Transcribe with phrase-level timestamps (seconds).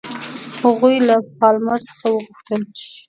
[0.61, 2.61] هغوی له پالمر څخه وغوښتل.